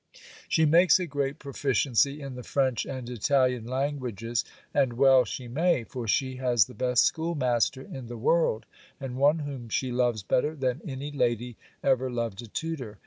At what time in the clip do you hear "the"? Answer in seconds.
2.33-2.41, 6.65-6.73, 8.07-8.17